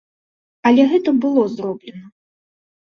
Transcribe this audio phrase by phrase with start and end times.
[0.69, 2.05] Але гэта было зроблена!